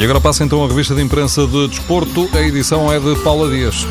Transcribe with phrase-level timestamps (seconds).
[0.00, 2.26] E agora passa então a revista de imprensa de desporto.
[2.32, 3.86] A edição é de Paula Dias.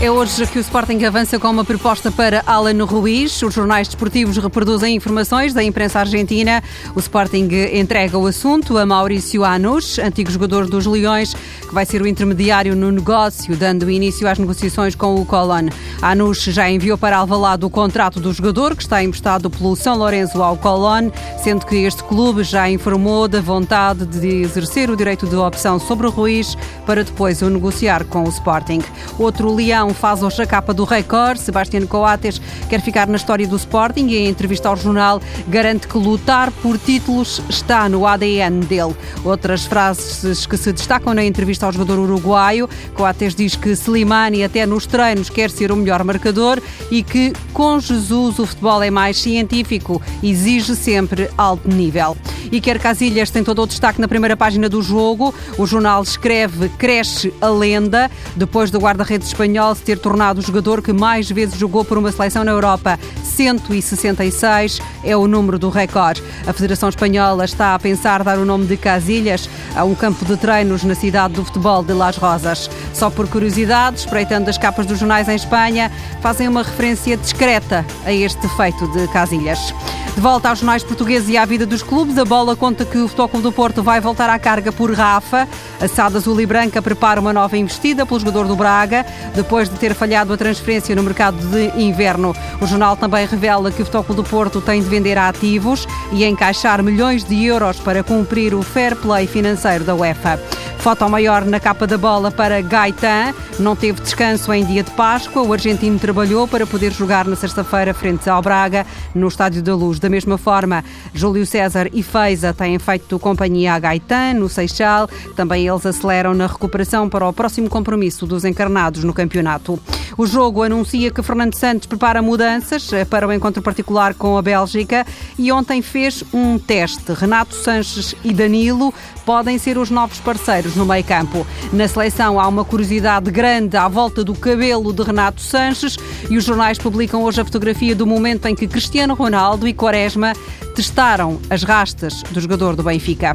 [0.00, 3.42] É hoje que o Sporting avança com uma proposta para Alan Ruiz.
[3.42, 6.62] Os jornais desportivos reproduzem informações da imprensa argentina.
[6.94, 12.00] O Sporting entrega o assunto a Maurício Anus, antigo jogador dos Leões, que vai ser
[12.00, 15.68] o intermediário no negócio, dando início às negociações com o Colón.
[16.00, 20.40] Anus já enviou para Alvalade o contrato do jogador, que está emprestado pelo São Lourenço
[20.40, 21.10] ao Colón,
[21.42, 26.06] sendo que este clube já informou da vontade de exercer o direito de opção sobre
[26.06, 28.80] o Ruiz para depois o negociar com o Sporting.
[29.18, 31.38] Outro Leão faz hoje a capa do Record.
[31.38, 35.98] Sebastião Coates quer ficar na história do Sporting e, em entrevista ao jornal, garante que
[35.98, 38.94] lutar por títulos está no ADN dele.
[39.24, 44.66] Outras frases que se destacam na entrevista ao jogador uruguaio: Coates diz que Slimani, até
[44.66, 49.18] nos treinos, quer ser o melhor marcador e que, com Jesus, o futebol é mais
[49.18, 52.16] científico, exige sempre alto nível.
[52.50, 55.34] E quer Casilhas tem todo o destaque na primeira página do jogo.
[55.58, 60.82] O jornal escreve Cresce a lenda, depois do guarda-redes espanhol se ter tornado o jogador
[60.82, 62.98] que mais vezes jogou por uma seleção na Europa.
[63.22, 66.22] 166 é o número do recorde.
[66.46, 70.36] A Federação Espanhola está a pensar dar o nome de Casilhas a um campo de
[70.36, 72.68] treinos na cidade do futebol de Las Rosas.
[72.92, 75.90] Só por curiosidade, espreitando as capas dos jornais em Espanha,
[76.20, 79.72] fazem uma referência discreta a este feito de Casilhas.
[80.18, 83.06] De volta aos jornais portugueses e à vida dos clubes, a bola conta que o
[83.06, 85.46] Futebol do Porto vai voltar à carga por Rafa.
[85.80, 89.78] A SAD Azul e Branca prepara uma nova investida pelo jogador do Braga, depois de
[89.78, 92.34] ter falhado a transferência no mercado de inverno.
[92.60, 96.82] O jornal também revela que o Futebol do Porto tem de vender ativos e encaixar
[96.82, 100.38] milhões de euros para cumprir o fair play financeiro da UEFA.
[100.78, 103.34] Foto maior na capa da bola para Gaetan.
[103.58, 105.42] Não teve descanso em dia de Páscoa.
[105.42, 109.98] O argentino trabalhou para poder jogar na sexta-feira frente ao Braga, no Estádio da Luz.
[109.98, 115.08] Da mesma forma, Júlio César e Feiza têm feito companhia a Gaetan, no Seixal.
[115.34, 119.78] Também eles aceleram na recuperação para o próximo compromisso dos encarnados no campeonato.
[120.16, 125.06] O jogo anuncia que Fernando Santos prepara mudanças para o encontro particular com a Bélgica
[125.38, 127.12] e ontem fez um teste.
[127.12, 128.92] Renato Sanches e Danilo
[129.24, 131.46] podem ser os novos parceiros no meio campo.
[131.72, 135.96] Na seleção há uma curiosidade grande à volta do cabelo de Renato Sanches
[136.28, 140.32] e os jornais publicam hoje a fotografia do momento em que Cristiano Ronaldo e Quaresma
[140.74, 143.32] testaram as rastas do jogador do Benfica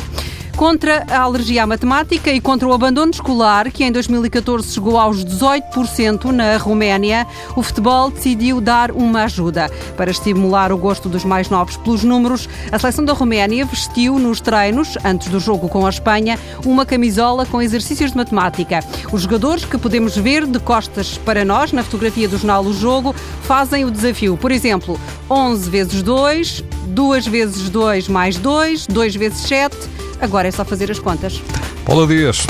[0.56, 5.24] contra a alergia à matemática e contra o abandono escolar, que em 2014 chegou aos
[5.24, 9.70] 18% na Roménia, o futebol decidiu dar uma ajuda.
[9.98, 14.40] Para estimular o gosto dos mais novos pelos números, a seleção da Roménia vestiu nos
[14.40, 18.80] treinos, antes do jogo com a Espanha, uma camisola com exercícios de matemática.
[19.12, 23.14] Os jogadores, que podemos ver de costas para nós na fotografia do jornal O Jogo,
[23.44, 24.38] fazem o desafio.
[24.38, 25.00] Por exemplo,
[25.30, 29.93] 11 vezes 2, 2 vezes 2 mais 2, 2 vezes 7
[30.24, 31.44] Agora é só fazer as contas.
[31.86, 32.48] Paula Dias.